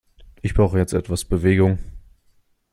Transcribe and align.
Ich 0.41 0.55
brauche 0.55 0.79
jetzt 0.79 0.93
etwas 0.93 1.25
Bewegung. 1.25 1.77